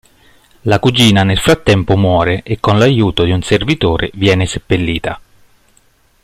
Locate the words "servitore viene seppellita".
3.43-5.21